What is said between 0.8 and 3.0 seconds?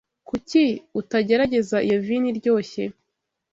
utagerageza iyo vino iryoshye?